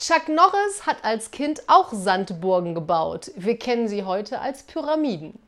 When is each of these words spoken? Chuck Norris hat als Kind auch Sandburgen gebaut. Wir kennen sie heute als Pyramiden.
Chuck 0.00 0.30
Norris 0.30 0.86
hat 0.86 1.04
als 1.04 1.30
Kind 1.30 1.64
auch 1.66 1.92
Sandburgen 1.92 2.74
gebaut. 2.74 3.32
Wir 3.36 3.58
kennen 3.58 3.86
sie 3.86 4.04
heute 4.04 4.40
als 4.40 4.62
Pyramiden. 4.62 5.38